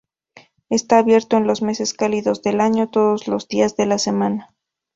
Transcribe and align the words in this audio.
Está 0.71 0.97
abierto 0.97 1.37
en 1.37 1.45
los 1.45 1.61
meses 1.61 1.93
cálidos 1.93 2.41
del 2.41 2.59
año 2.59 2.89
todos 2.89 3.27
los 3.27 3.47
días 3.47 3.77
de 3.77 3.85
la 3.85 3.99
semana. 3.99 4.55